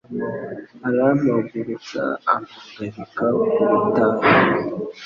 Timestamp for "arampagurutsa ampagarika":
0.87-3.25